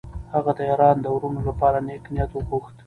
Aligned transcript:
هغه 0.33 0.51
د 0.57 0.59
ایران 0.69 0.95
د 1.01 1.05
وروڼو 1.15 1.41
لپاره 1.49 1.77
نېک 1.87 2.03
نیت 2.13 2.31
وغوښت. 2.33 2.75